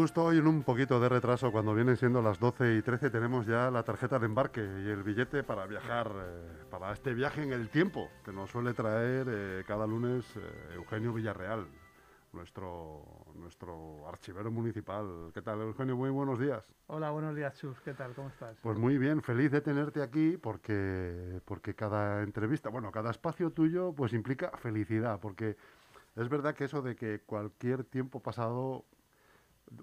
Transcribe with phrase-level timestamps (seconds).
[0.00, 3.44] justo hoy en un poquito de retraso, cuando vienen siendo las 12 y 13, tenemos
[3.44, 7.52] ya la tarjeta de embarque y el billete para viajar, eh, para este viaje en
[7.52, 11.66] el tiempo que nos suele traer eh, cada lunes eh, Eugenio Villarreal,
[12.32, 15.32] nuestro, nuestro archivero municipal.
[15.34, 15.98] ¿Qué tal, Eugenio?
[15.98, 16.64] Muy buenos días.
[16.86, 17.78] Hola, buenos días, Chus.
[17.82, 18.14] ¿Qué tal?
[18.14, 18.56] ¿Cómo estás?
[18.62, 23.92] Pues muy bien, feliz de tenerte aquí porque, porque cada entrevista, bueno, cada espacio tuyo
[23.92, 25.58] pues implica felicidad, porque
[26.16, 28.86] es verdad que eso de que cualquier tiempo pasado,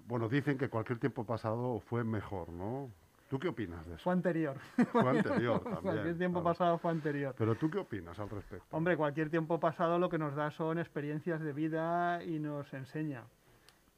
[0.06, 2.90] bueno, dicen que cualquier tiempo pasado fue mejor, ¿no?
[3.28, 4.04] ¿Tú qué opinas de eso?
[4.04, 4.56] Fue anterior.
[4.92, 5.82] Fue anterior también.
[5.82, 6.54] cualquier tiempo claro.
[6.56, 7.34] pasado fue anterior.
[7.36, 8.64] Pero tú qué opinas al respecto?
[8.74, 13.24] Hombre, cualquier tiempo pasado lo que nos da son experiencias de vida y nos enseña.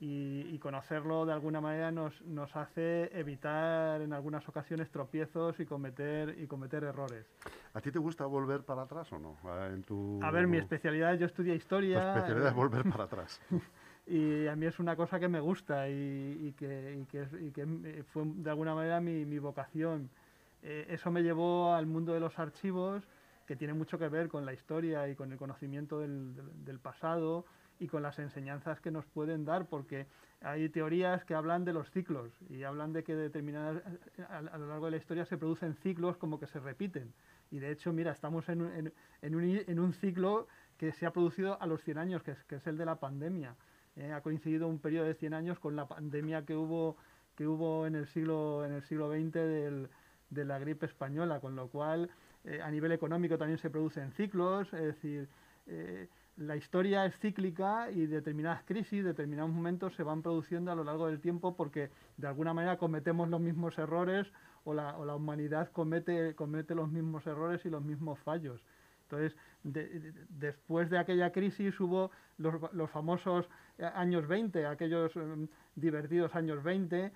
[0.00, 5.66] Y, y conocerlo de alguna manera nos, nos hace evitar en algunas ocasiones tropiezos y
[5.66, 7.26] cometer, y cometer errores.
[7.74, 9.36] ¿A ti te gusta volver para atrás o no?
[9.44, 10.18] Eh, En tu...
[10.24, 12.14] A ver, mi especialidad, yo estudié Tu historia.
[12.14, 13.40] especialidad es volver para atrás.
[14.10, 15.92] y a mí es una cosa que me gusta y,
[16.48, 20.10] y que, y que y que, eh, fue de alguna manera mi, mi vocación.
[20.62, 23.04] Eh, eso me llevó al mundo de los archivos,
[23.46, 27.44] que tiene mucho que ver con la historia y con el conocimiento del, del- pasado
[27.78, 30.06] y con las enseñanzas que nos pueden dar, porque
[30.42, 33.82] hay teorías que hablan de los ciclos y hablan de que determinadas,
[34.28, 37.12] a, a lo largo de la historia se producen ciclos como que se repiten.
[37.50, 38.92] Y de hecho, mira, estamos en, en-
[39.22, 40.46] en un, en un ciclo
[40.76, 43.00] que se ha producido a los 100 años, que es, que es el de la
[43.00, 43.56] pandemia.
[43.96, 46.96] Eh, ha coincidido un periodo de 100 años con la pandemia que hubo,
[47.36, 49.88] que hubo en, el siglo, en el siglo XX
[50.30, 52.10] de la gripe española, con lo cual
[52.44, 55.28] eh, a nivel económico también se producen ciclos, es decir,
[55.66, 60.84] eh, la historia es cíclica y determinadas crisis, determinados momentos se van produciendo a lo
[60.84, 64.26] largo del tiempo porque de alguna manera cometemos los mismos errores
[64.64, 68.62] o la, o la humanidad comete, comete los mismos errores y los mismos fallos.
[69.02, 73.46] Entonces, de- de- después de aquella crisis hubo los, los famosos
[73.86, 77.12] años 20, aquellos em, divertidos años 20.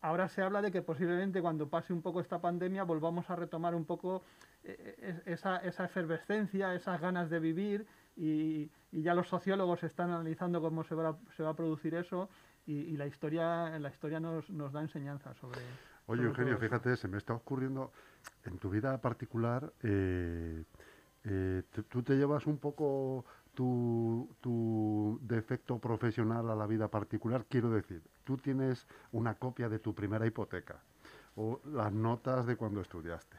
[0.00, 3.74] Ahora se habla de que posiblemente cuando pase un poco esta pandemia volvamos a retomar
[3.74, 4.22] un poco
[4.64, 7.86] eh, es- esa, esa efervescencia, esas ganas de vivir
[8.16, 11.94] y, y ya los sociólogos están analizando cómo se va, a- se va a producir
[11.94, 12.28] eso
[12.66, 15.60] y, y la historia, la historia nos, nos da enseñanza sobre...
[16.06, 17.92] Oye, sobre Eugenio, fíjate, se me está ocurriendo
[18.44, 20.64] en tu vida particular, eh,
[21.24, 23.24] eh, tú te llevas un poco
[23.54, 27.44] tu, defecto profesional a la vida particular.
[27.48, 30.82] Quiero decir, tú tienes una copia de tu primera hipoteca
[31.36, 33.36] o las notas de cuando estudiaste.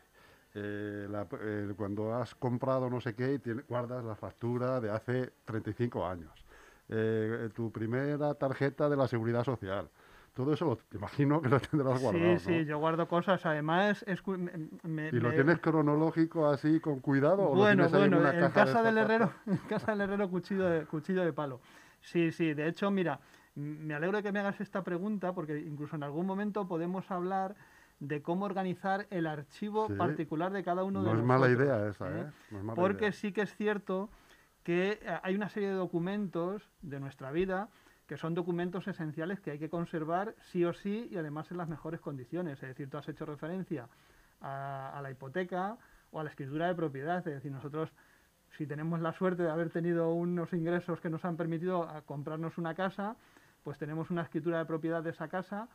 [0.56, 1.08] eh,
[1.42, 6.46] eh, cuando has comprado no sé qué tiene- guardas la factura de hace 35 años.
[6.90, 9.90] Eh, tu primera tarjeta de la seguridad social.
[10.34, 12.40] Todo eso lo, imagino que lo tendrás guardado.
[12.40, 12.62] Sí, sí, ¿no?
[12.62, 13.46] yo guardo cosas.
[13.46, 17.44] Además, es, me- ¿Y lo me- tienes cronológico así con cuidado?
[17.44, 20.66] o lo Bueno, en bueno, en de casa del herrero, en casa del herrero cuchillo
[20.68, 21.62] de, cuchillo de palo.
[22.02, 23.20] Sí, sí, de hecho, mira,
[23.56, 27.56] me alegro de que me hagas esta pregunta porque incluso en algún momento podemos hablar
[28.00, 29.94] de cómo organizar el archivo Sí.
[29.94, 32.22] particular de cada uno de No es mala idea esa, ¿eh?
[32.22, 32.32] ¿eh?
[32.52, 33.12] No es mala Porque idea.
[33.14, 34.10] sí que es cierto
[34.64, 37.70] que eh, hay una serie de documentos de nuestra vida
[38.08, 41.70] que son documentos esenciales que hay que conservar sí o sí y además en las
[41.70, 42.62] mejores condiciones.
[42.62, 43.88] Es decir, tú has hecho referencia
[44.42, 45.78] a, la hipoteca
[46.12, 47.20] o a la escritura de propiedad.
[47.20, 47.90] Es decir, nosotros
[48.58, 52.58] si tenemos la suerte de haber tenido unos ingresos que nos han permitido a comprarnos
[52.58, 53.16] una casa,
[53.64, 55.70] pues tenemos una escritura de propiedad de esa casa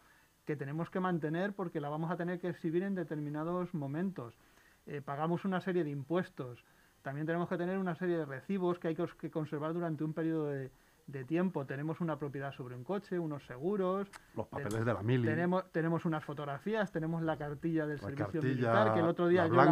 [0.45, 4.35] que tenemos que mantener porque la vamos a tener que exhibir en determinados momentos.
[4.87, 6.63] Eh, pagamos una serie de impuestos.
[7.03, 10.13] También tenemos que tener una serie de recibos que hay que, que conservar durante un
[10.13, 10.71] periodo de,
[11.09, 11.65] de tiempo.
[11.67, 16.05] Tenemos una propiedad sobre un coche, unos seguros, Los papeles de la mili, tenemos, tenemos
[16.05, 19.49] unas fotografías, tenemos la cartilla del la servicio cartilla militar, que el otro día la
[19.49, 19.63] yo la-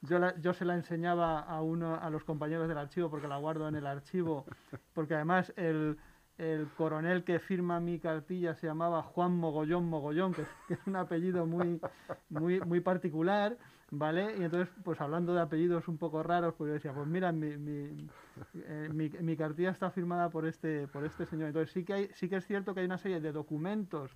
[0.00, 3.36] yo, la- yo se la enseñaba a uno a los compañeros del archivo porque la
[3.36, 4.46] guardo en el archivo,
[4.94, 5.98] porque además el,
[6.38, 10.96] el coronel que firma mi cartilla se llamaba Juan Mogollón Mogollón, que, que es un
[10.96, 11.78] apellido muy,
[12.30, 13.56] muy, muy particular,
[13.90, 14.36] ¿vale?
[14.38, 17.56] Y entonces, pues hablando de apellidos un poco raros, pues yo decía, pues mira, mi,
[17.56, 18.08] mi,
[18.54, 21.48] eh, mi- mi cartilla está firmada por este, por este señor.
[21.48, 24.10] Entonces sí que, hay, sí que es cierto que hay una serie de documentos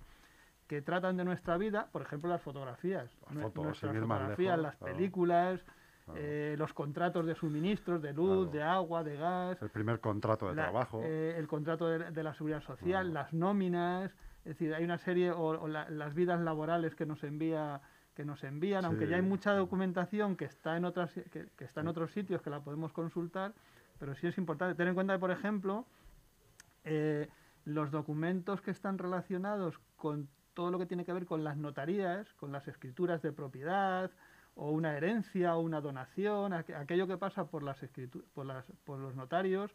[0.67, 4.75] que tratan de nuestra vida, por ejemplo las fotografías, Las fotos, nuestras fotografías, lejos, las
[4.77, 4.93] claro.
[4.95, 5.65] películas,
[6.05, 6.19] Claro.
[6.23, 8.51] eh, los contratos de suministros, de luz, Claro.
[8.51, 11.01] de agua, de gas, El primer contrato de la- trabajo.
[11.03, 15.29] eh, el contrato de, de la seguridad social, las nóminas, es decir, hay una serie,
[15.31, 17.81] o, o la- las vidas laborales que nos envía
[18.21, 21.81] que nos envían, aunque ya hay mucha documentación que está en otras que, que está
[21.81, 23.51] en otros sitios que la podemos consultar,
[23.99, 25.85] pero sí es importante tener en cuenta que, por ejemplo,
[26.83, 27.27] eh,
[27.65, 32.31] los documentos que están relacionados con todo lo que tiene que ver con las notarías,
[32.35, 34.11] con las escrituras de propiedad,
[34.55, 37.79] o una herencia, o una donación, aqu- aquello que pasa por las
[38.35, 39.71] por, las, por los notarios,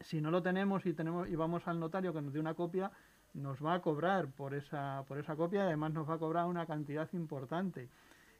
[0.00, 2.90] si no lo tenemos y tenemos y vamos al notario que nos dé una copia,
[3.34, 6.66] nos va a cobrar por esa, por esa copia, además nos va a cobrar una
[6.66, 7.88] cantidad importante.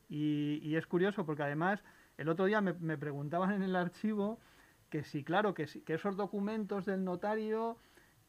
[0.09, 1.83] Y, es curioso porque además
[2.19, 4.39] el otro día me, preguntaban en el archivo
[4.91, 7.79] que si, claro, que, que esos documentos del notario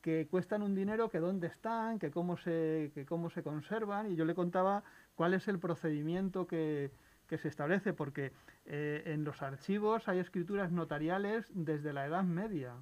[0.01, 4.15] que cuestan un dinero, que dónde están, que cómo se, que cómo se conservan, y
[4.15, 4.83] yo le contaba
[5.15, 6.91] cuál es el procedimiento que,
[7.27, 8.31] que se establece, porque
[8.65, 12.75] eh, en los archivos hay escrituras notariales desde la Edad Media,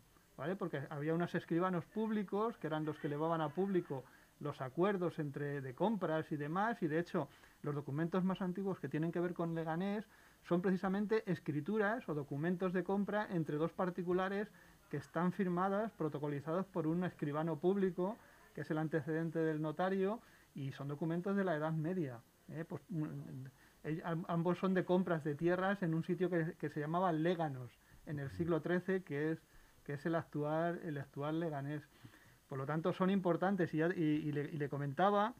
[0.57, 4.03] Porque había unos escribanos públicos que eran los que llevaban a público
[4.39, 7.29] los acuerdos entre de compras y demás, y de hecho
[7.61, 10.05] los documentos más antiguos que tienen que ver con Leganés
[10.47, 14.49] son precisamente escrituras o documentos de compra entre dos particulares
[14.89, 18.17] que están firmadas, protocolizados por un escribano público,
[18.53, 20.19] que es el antecedente del notario,
[20.53, 22.19] y son documentos de la Edad Media.
[22.49, 22.65] ¿eh?
[22.67, 23.45] Pues, mm,
[24.27, 27.71] ambos son de compras de tierras en un sitio que, se llamaba Léganos,
[28.05, 29.39] en el siglo XIII, que es,
[29.83, 31.83] que es el, actual, el actual Leganés.
[32.47, 35.33] Por lo tanto, son importantes y, le, comentaba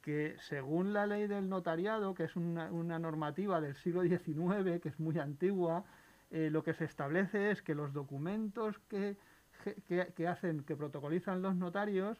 [0.00, 4.98] que según la ley del notariado, que es una, normativa del siglo XIX, que es
[4.98, 5.84] muy antigua,
[6.30, 9.16] eh, lo que se establece es que los documentos que,
[9.86, 12.18] que, hacen, que protocolizan los notarios,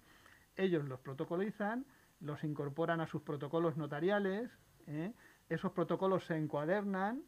[0.57, 1.85] ellos los protocolizan,
[2.21, 4.51] los incorporan a sus protocolos notariales,
[4.87, 5.13] ¿eh?
[5.49, 7.23] esos protocolos se encuadernan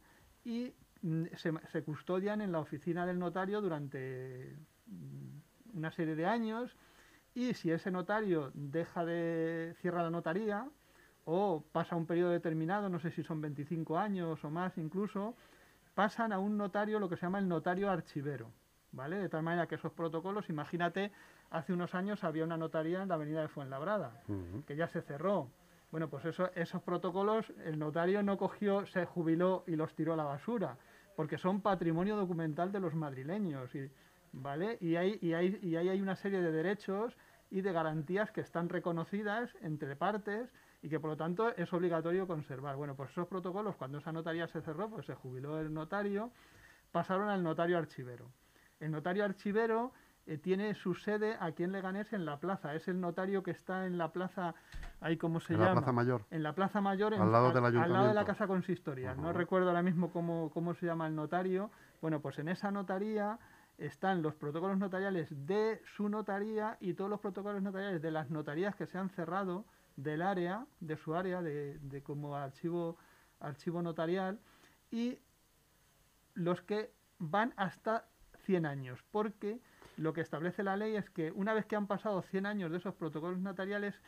[0.44, 0.72] y
[1.02, 4.56] mm, se, custodian en la oficina del notario durante
[4.86, 6.76] mm, una serie de años
[7.34, 10.68] y si ese notario deja de cierra la notaría
[11.24, 15.34] o pasa un periodo determinado, no sé si son 25 años o más incluso,
[15.94, 18.52] pasan a un notario lo que se llama el notario archivero,
[18.92, 19.16] ¿vale?
[19.16, 21.10] De tal manera que esos protocolos, imagínate,
[21.50, 24.22] hace unos años había una notaría en la avenida de Fuenlabrada,
[24.66, 25.50] que ya se cerró,
[25.90, 30.16] bueno, pues eso, esos protocolos el notario no cogió, se jubiló y los tiró a
[30.16, 30.76] la basura,
[31.14, 33.90] porque son patrimonio documental de los madrileños, y,
[34.32, 34.78] ¿vale?
[34.80, 37.16] Y ahí, y, ahí, y hay una serie de derechos
[37.50, 40.52] y de garantías que están reconocidas entre partes
[40.82, 42.76] y que por lo tanto es obligatorio conservar.
[42.76, 46.30] Bueno, pues esos protocolos, cuando esa notaría se cerró, pues se jubiló el notario,
[46.92, 48.30] pasaron al notario archivero.
[48.80, 49.92] El notario archivero
[50.26, 52.74] eh, tiene su sede aquí en Leganés en la plaza.
[52.74, 54.54] Es el notario que está en la plaza,
[55.00, 55.68] ahí como se llama.
[55.68, 56.24] En la plaza mayor.
[56.30, 59.14] En la plaza mayor, al, lado, al lado de la casa consistoria.
[59.14, 61.70] No recuerdo ahora mismo cómo, cómo se llama el notario.
[62.02, 63.38] Bueno, pues en esa notaría
[63.78, 68.74] están los protocolos notariales de su notaría y todos los protocolos notariales de las notarías
[68.74, 69.64] que se han cerrado
[69.94, 72.96] del área, de su área, de, de como archivo,
[73.38, 74.40] archivo notarial,
[74.90, 75.18] y
[76.34, 78.06] los que van hasta
[78.44, 79.60] 100 años, porque
[79.96, 82.78] lo que establece la ley es que una vez que han pasado 100 años de
[82.78, 84.00] esos protocolos notariales,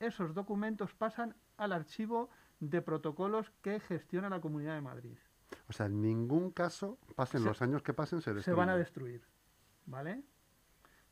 [0.00, 2.30] esos documentos pasan al archivo
[2.60, 5.18] de protocolos que gestiona la Comunidad de Madrid.
[5.68, 9.22] O sea, en ningún caso, pasen los años que pasen, se Se van a destruir,
[9.86, 10.22] ¿vale?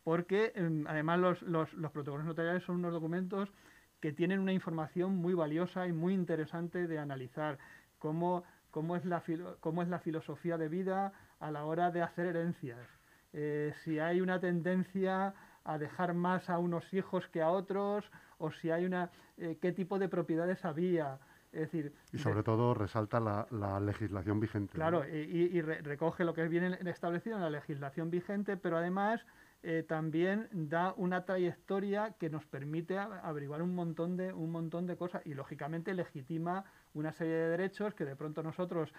[0.04, 3.52] Porque em, además los, protocolos notariales son unos documentos
[4.00, 7.58] que tienen una información muy valiosa y muy interesante de analizar,
[7.98, 9.22] cómo, cómo, es, la
[9.60, 12.88] cómo es la filosofía de vida a la hora de hacer herencias,
[13.32, 15.34] eh, si hay una tendencia
[15.64, 19.72] a dejar más a unos hijos que a otros, o si hay una, eh, qué
[19.72, 21.18] tipo de propiedades había.
[21.52, 24.74] Es decir, y sobre todo resalta la, legislación vigente.
[24.74, 29.26] Claro, y, recoge lo que viene establecido en la legislación vigente, pero además
[29.64, 34.96] eh, también da una trayectoria que nos permite averiguar un montón, de, un montón de
[34.96, 38.92] cosas y lógicamente legitima una serie de derechos que de pronto nosotros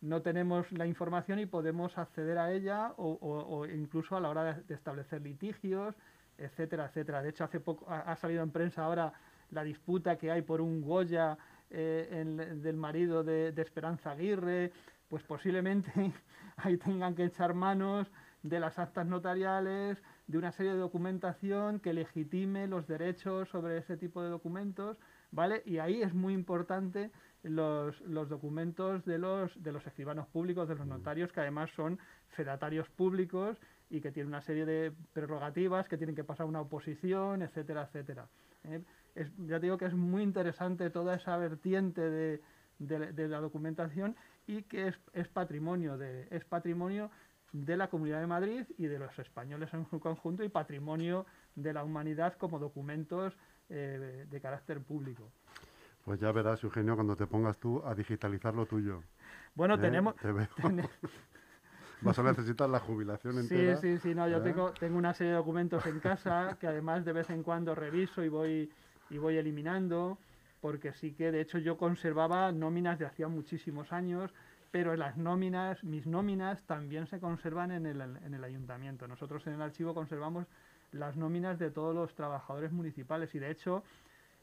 [0.00, 4.74] no tenemos la información y podemos acceder a ella o, incluso a la hora de,
[4.74, 5.94] establecer litigios,
[6.38, 7.22] etcétera, etcétera.
[7.22, 9.12] De hecho, hace poco ha, salido en prensa ahora
[9.50, 11.36] la disputa que hay por un Goya
[11.68, 12.24] eh,
[12.56, 14.72] del marido de, Esperanza Aguirre,
[15.08, 15.92] pues posiblemente
[16.56, 18.10] ahí tengan que echar manos
[18.42, 23.98] de las actas notariales, de una serie de documentación que legitime los derechos sobre ese
[23.98, 24.96] tipo de documentos,
[25.30, 25.62] ¿vale?
[25.66, 27.10] Y ahí es muy importante
[27.42, 30.90] los, los documentos de los, de los escribanos públicos, de los mm.
[30.90, 33.56] notarios, que además son fedatarios públicos
[33.88, 38.28] y que tienen una serie de prerrogativas que tienen que pasar una oposición, etcétera, etcétera.
[38.64, 38.82] ¿eh?
[39.46, 42.40] ya digo que es muy interesante toda esa vertiente de,
[42.78, 44.16] de, la documentación
[44.46, 47.10] y que es, es, patrimonio de, es patrimonio
[47.52, 51.72] de la Comunidad de Madrid y de los españoles en su conjunto y patrimonio de
[51.72, 53.34] la humanidad como documentos
[53.68, 55.30] eh, de carácter público.
[56.04, 59.02] Pues ya verás, Eugenio, cuando te pongas tú a digitalizar lo tuyo.
[59.54, 59.78] Bueno, ¿Eh?
[59.78, 60.14] tenemos...
[62.02, 63.76] Vas a necesitar la jubilación entera.
[63.76, 64.40] Sí, sí, sí, no, yo ¿eh?
[64.40, 68.24] tengo, tengo una serie de documentos en casa que además de vez en cuando reviso
[68.24, 68.70] y voy,
[69.10, 70.16] y voy eliminando,
[70.62, 74.32] porque sí que de hecho yo conservaba nóminas de hacía muchísimos años,
[74.70, 79.06] pero las nóminas, mis nóminas también se conservan en el, en el ayuntamiento.
[79.06, 80.46] Nosotros en el archivo conservamos
[80.92, 83.82] las nóminas de todos los trabajadores municipales y de hecho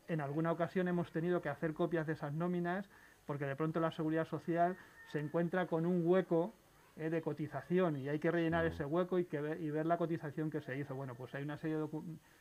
[0.08, 2.90] en alguna ocasión hemos tenido que hacer copias de esas nóminas
[3.26, 4.78] porque de pronto la seguridad social
[5.12, 6.54] se encuentra con un hueco
[6.96, 9.98] eh, de cotización y hay que rellenar ese hueco y, que ver, y ver la
[9.98, 10.96] cotización que se hizo.
[10.96, 11.88] Bueno, pues hay una serie de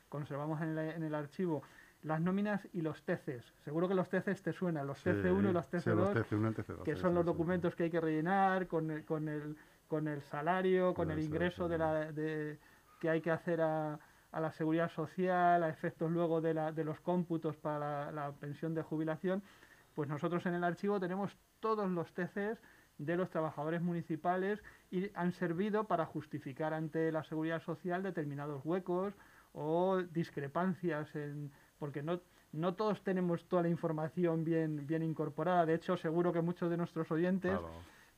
[0.09, 1.63] conservamos en el, en el archivo
[2.03, 3.53] las nóminas y los TCs.
[3.65, 7.75] Seguro que los TCs te suenan, los TC1 y los TC2, que son los documentos
[7.75, 9.57] que hay que rellenar con el, con el,
[9.89, 12.59] con el salario, con el ingreso de la, de,
[13.01, 13.99] que hay que hacer a,
[14.37, 18.33] a, la seguridad social, a efectos luego de, la, de los cómputos para la, la,
[18.33, 19.43] pensión de jubilación.
[19.95, 22.59] Pues nosotros en el archivo tenemos todos los TCs
[22.99, 29.15] de los trabajadores municipales y han servido para justificar ante la seguridad social determinados huecos
[29.53, 32.21] o discrepancias en, porque no,
[32.53, 35.67] no todos tenemos toda la información bien, bien incorporada.
[35.67, 37.59] De hecho, seguro que muchos de nuestros oyentes,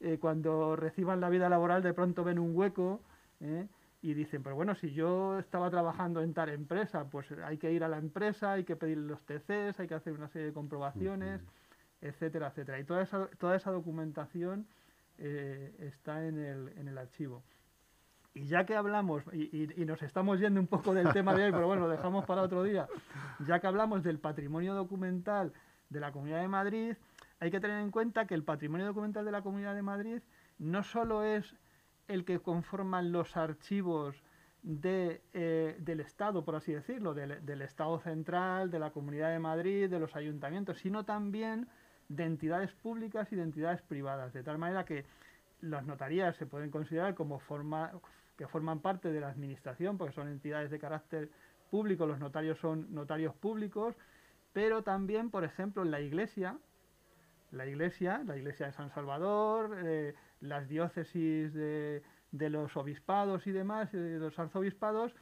[0.00, 3.00] eh, cuando reciban la vida laboral, de pronto ven un hueco
[3.40, 3.66] ¿eh?
[4.00, 7.82] Y dicen, pero bueno, si yo estaba trabajando en tal empresa, pues hay que ir
[7.82, 11.40] a la empresa, hay que pedir los TCs, hay que hacer una serie de comprobaciones,
[12.00, 12.78] etcétera, etcétera.
[12.78, 14.66] Y toda esa, toda esa documentación
[15.18, 17.42] eh, está en el, en el archivo.
[18.34, 21.66] Y ya que hablamos, y, nos estamos yendo un poco del tema de hoy, pero
[21.66, 22.86] bueno, lo dejamos para otro día,
[23.40, 25.52] ya que hablamos del patrimonio documental
[25.90, 26.96] de la Comunidad de Madrid,
[27.40, 30.20] hay que tener en cuenta que el patrimonio documental de la Comunidad de Madrid
[30.58, 31.56] no solo es
[32.08, 34.22] el que conforman los archivos
[34.62, 39.88] de, eh, del Estado, por así decirlo, del, Estado central, de la Comunidad de Madrid,
[39.88, 41.68] de los ayuntamientos, sino también
[42.08, 45.04] de entidades públicas y de entidades privadas, de tal manera que
[45.60, 47.92] las notarías se pueden considerar como forma,
[48.36, 51.30] que forman parte de la administración, porque son entidades de carácter
[51.70, 53.94] público, los notarios son notarios públicos,
[54.52, 56.56] pero también, por ejemplo, en la iglesia,
[57.50, 62.02] la iglesia, la iglesia de San Salvador, eh, las diócesis de,
[62.32, 65.14] de, los obispados y demás, de eh, los arzobispados,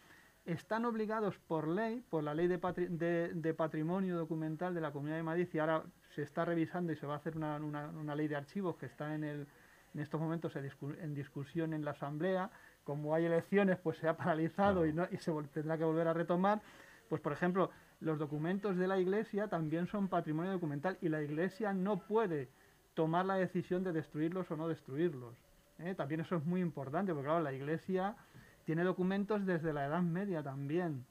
[0.45, 4.93] están obligados por ley, por la ley de, patri de, de, patrimonio documental de la
[4.93, 5.83] Comunidad de Madrid, y ahora
[6.15, 8.87] se está revisando y se va a hacer una, una, una ley de archivos que
[8.87, 9.47] está en, el,
[9.95, 12.51] en estos momentos en discusión en la Asamblea,
[12.85, 16.13] como hay elecciones, pues se ha paralizado y, no, y se tendrá que volver a
[16.13, 16.63] retomar.
[17.09, 17.71] Pues, por ejemplo,
[18.01, 22.49] los documentos de la Iglesia también son patrimonio documental y la Iglesia no puede
[22.97, 25.37] tomar la decisión de destruirlos o no destruirlos.
[25.79, 25.95] ¿eh?
[25.95, 28.17] También eso es muy importante, porque claro, la Iglesia
[28.65, 31.05] tiene documentos desde la Edad Media también.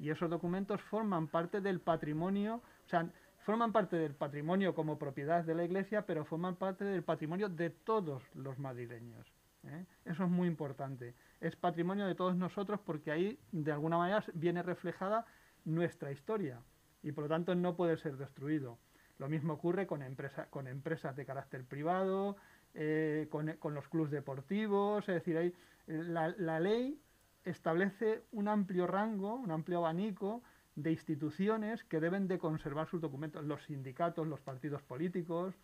[0.00, 3.08] Y esos documentos forman parte del patrimonio, o sea,
[3.38, 7.70] forman parte del patrimonio como propiedad de la Iglesia, pero forman parte del patrimonio de
[7.70, 9.24] todos los madrileños.
[9.64, 9.86] ¿eh?
[10.04, 11.14] Eso es muy importante.
[11.40, 15.26] Es patrimonio de todos nosotros porque ahí, de alguna manera, viene reflejada
[15.64, 16.60] nuestra historia
[17.04, 18.78] y por lo tanto no puede ser destruido.
[19.20, 22.38] Lo mismo ocurre con, empresa, con empresas de carácter privado,
[22.72, 25.54] eh, con, con, los clubes deportivos, es decir, ahí,
[25.86, 26.98] la, la, ley
[27.44, 30.42] establece un amplio rango, un amplio abanico
[30.74, 35.54] de instituciones que deben de conservar sus documentos, los sindicatos, los partidos políticos,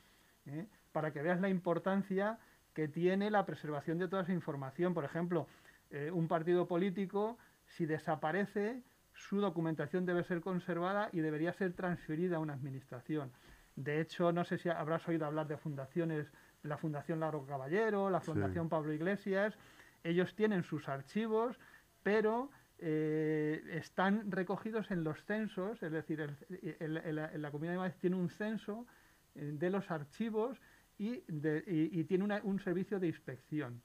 [0.45, 0.67] ¿eh?
[0.93, 2.39] para que veas la importancia
[2.75, 4.93] que tiene la preservación de toda esa información.
[4.93, 5.47] Por ejemplo,
[5.91, 8.83] eh, un partido político, si desaparece,
[9.17, 13.33] su documentación debe ser conservada y debería ser transferida a una administración.
[13.75, 16.31] De hecho, no sé si habrás oído hablar de fundaciones,
[16.63, 18.71] la Fundación Largo Caballero, la Fundación sí.
[18.71, 19.57] Pablo Iglesias.
[20.05, 21.59] Ellos tienen sus archivos,
[22.03, 26.37] pero eh, están recogidos en los censos, es decir, el,
[26.81, 28.87] el, el, la Comunidad de Madrid tiene un censo
[29.35, 30.61] eh, de los archivos
[30.99, 33.83] y, de, y, y tiene una, un servicio de inspección.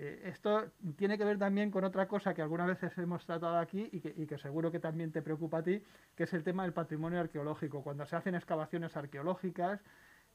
[0.00, 3.88] Eh, esto tiene que ver también con otra cosa que algunas veces hemos tratado aquí
[3.90, 5.82] y que, y que, seguro que también te preocupa a ti,
[6.14, 7.82] que es el tema del patrimonio arqueológico.
[7.82, 9.80] Cuando se hacen excavaciones arqueológicas,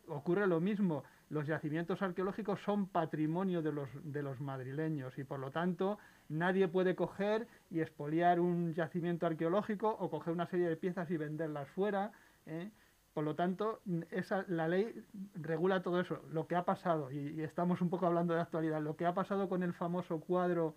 [0.07, 1.05] ocurre lo mismo.
[1.29, 6.67] Los yacimientos arqueológicos son patrimonio de los, de los madrileños y por lo tanto nadie
[6.67, 11.69] puede coger y expoliar un yacimiento arqueológico o coger una serie de piezas y venderlas
[11.69, 12.11] fuera.
[12.45, 12.69] ¿eh?
[13.13, 15.05] Por lo tanto, esa, la ley
[15.35, 18.81] regula todo eso, lo que ha pasado, y, y, estamos un poco hablando de actualidad,
[18.81, 20.75] lo que ha pasado con el famoso cuadro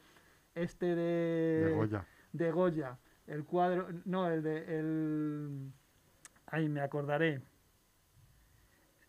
[0.55, 2.07] este de, de Goya.
[2.33, 5.73] De Goya el cuadro, no, el de, el,
[6.47, 7.43] ahí me acordaré,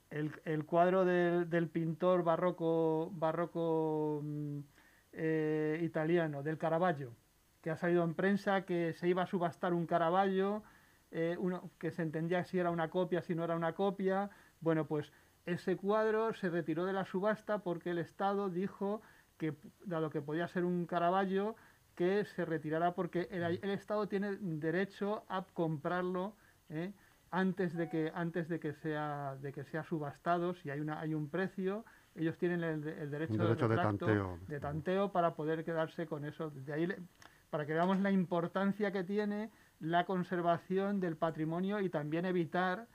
[0.09, 4.23] el, el cuadro de, del pintor barroco, barroco
[5.13, 7.13] eh, italiano, del Caravaggio,
[7.61, 10.63] que ha salido en prensa que se iba a subastar un Caravaggio,
[11.11, 14.29] eh, uno, que se entendía si era una copia, si no era una copia.
[14.59, 15.11] Bueno, pues
[15.45, 19.01] ese cuadro se retiró de la subasta porque el Estado dijo
[19.37, 21.55] que, dado que podía ser un Caravaggio,
[21.95, 26.35] que se retirara porque el, el Estado tiene derecho a comprarlo
[26.69, 26.93] ¿eh?
[27.31, 31.13] antes de que antes de que sea de que sea subastado si hay una hay
[31.13, 31.83] un precio
[32.15, 34.39] ellos tienen el, el derecho, derecho de, retracto, de, tanteo.
[34.47, 36.87] de, tanteo para poder quedarse con eso de ahí
[37.49, 39.49] para que veamos la importancia que tiene
[39.79, 42.87] la conservación del patrimonio y también evitar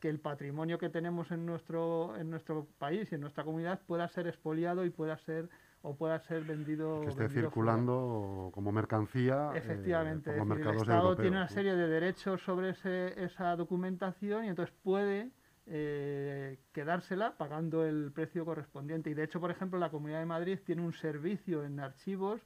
[0.00, 4.08] que el patrimonio que tenemos en nuestro, en nuestro país y en nuestra comunidad pueda
[4.08, 5.48] ser expoliado y pueda ser
[5.82, 7.00] o pueda ser vendido.
[7.00, 9.52] Que esté circulando como mercancía.
[9.54, 10.36] Eh, Efectivamente.
[10.36, 15.30] el Estado tiene una serie de derechos sobre esa documentación y entonces puede
[15.66, 19.10] eh, quedársela pagando el precio correspondiente.
[19.10, 22.40] Y de hecho, por ejemplo, la Comunidad de Madrid tiene un servicio en archivos,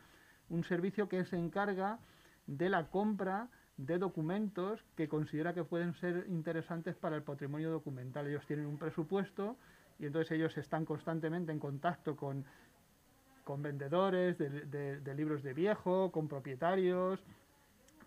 [0.48, 1.98] un servicio que se encarga
[2.46, 3.48] de la compra
[3.86, 8.26] de documentos que considera que pueden ser interesantes para el patrimonio documental.
[8.26, 9.56] Ellos tienen un presupuesto
[9.98, 12.44] y entonces ellos están constantemente en contacto con,
[13.44, 17.20] con vendedores de, libros de viejo, con propietarios,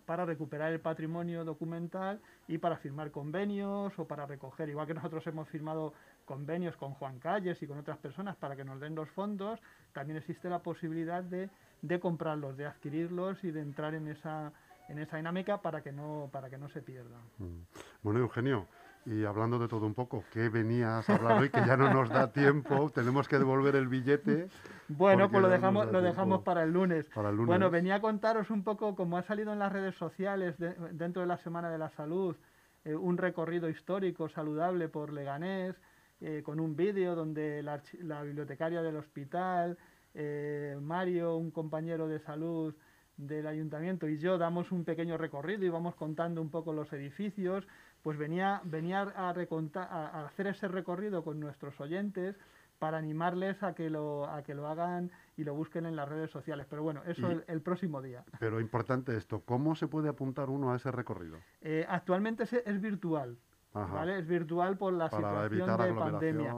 [0.06, 5.26] para recuperar el patrimonio documental y para firmar convenios o para recoger, igual que nosotros
[5.26, 5.94] hemos firmado
[6.26, 9.58] convenios con Juan Calles y con otras personas para que nos den los fondos,
[9.92, 11.48] también existe la posibilidad de,
[11.80, 14.52] de comprarlos, de adquirirlos y de entrar en esa
[14.88, 17.18] en esa dinámica para que no, para que no se pierda.
[17.38, 17.62] Mm.
[18.02, 18.66] Bueno, Eugenio,
[19.06, 21.50] y hablando de todo un poco, ¿qué venías a hablar hoy?
[21.50, 24.48] Que ya no nos da tiempo, tenemos que devolver el billete.
[24.88, 27.06] Bueno, pues lo dejamos, lo dejamos para el, lunes.
[27.14, 30.54] Bueno, venía a contaros un poco, como ha salido en las redes sociales
[30.92, 32.36] dentro de la Semana de la Salud,
[32.84, 35.76] eh, un recorrido histórico saludable por Leganés,
[36.20, 39.76] eh, con un vídeo donde la, la, bibliotecaria del hospital,
[40.14, 42.74] eh, Mario, un compañero de salud,
[43.16, 47.66] del ayuntamiento y yo damos un pequeño recorrido y vamos contando un poco los edificios,
[48.02, 52.36] pues venía, venía a, a hacer ese recorrido con nuestros oyentes
[52.78, 56.30] para animarles a que lo a que lo hagan y lo busquen en las redes
[56.30, 56.66] sociales.
[56.68, 58.24] Pero bueno, eso el, próximo día.
[58.38, 61.38] Pero importante esto, ¿cómo se puede apuntar uno a ese recorrido?
[61.60, 63.38] Eh, actualmente es, virtual,
[63.72, 64.18] ¿vale?
[64.18, 66.56] Es virtual por la situación de pandemia.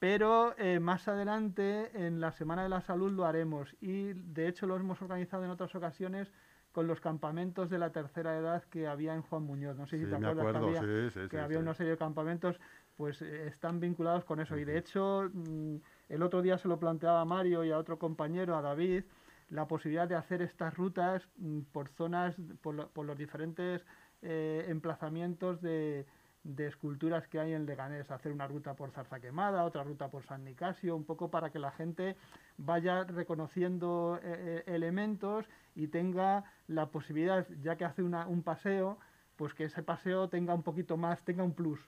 [0.00, 3.76] Pero eh, más adelante, en la Semana de la Salud, lo haremos.
[3.82, 6.32] Y de hecho lo hemos organizado en otras ocasiones
[6.72, 9.76] con los campamentos de la tercera edad que había en Juan Muñoz.
[9.76, 10.80] No sé si te acuerdas
[11.28, 12.58] que había, una serie de campamentos,
[12.96, 14.56] pues eh, están vinculados con eso.
[14.56, 15.76] Y de hecho, mm,
[16.08, 19.04] el otro día se lo planteaba a Mario y a otro compañero, a David,
[19.50, 23.84] la posibilidad de hacer estas rutas mm, por zonas, por, los diferentes
[24.22, 26.06] eh, emplazamientos de,
[26.42, 30.24] de esculturas que hay en Leganés, hacer una ruta por Zarza Quemada, otra ruta por
[30.24, 32.16] San Nicasio, un poco para que la gente
[32.56, 38.98] vaya reconociendo eh, eh, elementos y tenga la posibilidad, ya que hace una, un paseo,
[39.36, 41.80] pues que ese paseo tenga un poquito más, tenga un plus,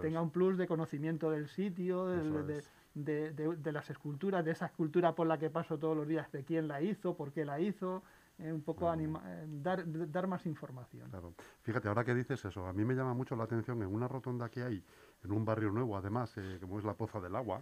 [0.00, 2.62] tenga un plus de conocimiento del sitio, de,
[2.94, 6.66] de, las esculturas, de esa escultura por la que paso todos los días, de quién
[6.66, 8.02] la hizo, por qué la hizo,
[8.38, 11.08] eh, un poco anima eh, dar, dar más información.
[11.08, 11.32] Claro.
[11.62, 14.50] Fíjate, ahora que dices eso, a mí me llama mucho la atención en una rotonda
[14.50, 14.84] que hay,
[15.24, 17.60] en un barrio nuevo, además, eh, como es la Poza del Agua,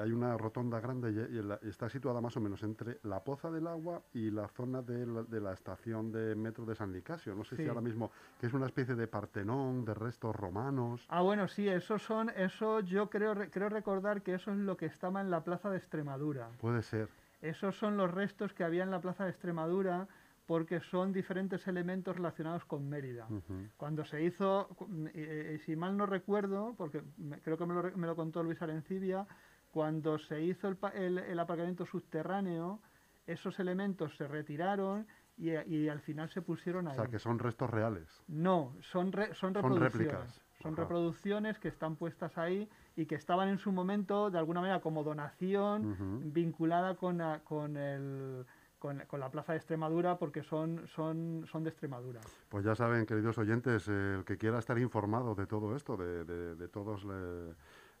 [0.00, 4.02] hay una rotonda grande y, está situada más o menos entre la Poza del Agua
[4.12, 5.06] y la zona de
[5.40, 7.36] la, estación de metro de San Nicasio.
[7.36, 11.06] No sé si ahora mismo, que es una especie de partenón, de restos romanos.
[11.08, 14.86] Ah, bueno, sí, eso son, eso yo creo, creo recordar que eso es lo que
[14.86, 16.48] estaba en la Plaza de Extremadura.
[16.58, 17.08] Puede ser.
[17.44, 20.08] Esos son los restos que había en la Plaza de Extremadura
[20.46, 23.28] porque son diferentes elementos relacionados con Mérida.
[23.76, 24.68] Cuando se hizo,
[25.12, 27.02] eh, si mal no recuerdo, porque
[27.42, 29.26] creo que me lo, contó Luis Arencibia,
[29.70, 32.80] cuando se hizo el, aparcamiento subterráneo,
[33.26, 36.94] esos elementos se retiraron y, al final se pusieron ahí.
[36.94, 38.22] O sea, que son restos reales.
[38.26, 40.32] No, son, son reproducciones.
[40.32, 44.80] Son reproducciones que están puestas ahí y que estaban en su momento, de alguna manera,
[44.80, 48.46] como donación vinculada con, con, el,
[48.78, 52.20] con, la Plaza de Extremadura, porque son, son, son de Extremadura.
[52.48, 56.68] Pues ya saben, queridos oyentes, el que quiera estar informado de todo esto, de, de,
[56.68, 57.04] todos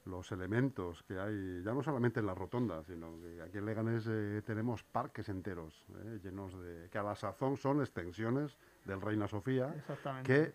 [0.04, 4.06] los elementos que hay, ya no solamente en la rotonda, sino que aquí en Leganés
[4.08, 6.88] eh, tenemos parques enteros, eh, llenos de...
[6.90, 9.74] que a la sazón son extensiones del Reina Sofía,
[10.22, 10.52] que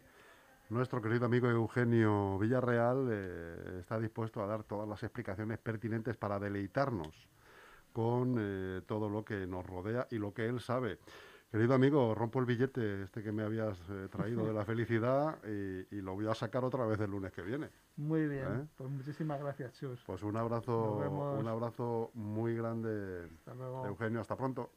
[0.69, 6.39] nuestro querido amigo Eugenio Villarreal eh, está dispuesto a dar todas las explicaciones pertinentes para
[6.39, 7.27] deleitarnos
[7.91, 10.99] con eh, todo lo que nos rodea y lo que él sabe.
[11.51, 16.01] Querido amigo, rompo el billete este que me habías eh, traído de la felicidad y,
[16.01, 17.69] lo voy a sacar otra vez el lunes que viene.
[17.95, 20.03] Muy bien, pues muchísimas gracias, Chus.
[20.05, 20.97] Pues un abrazo,
[21.39, 23.27] un abrazo muy grande,
[23.85, 24.21] Eugenio.
[24.21, 24.71] Hasta pronto.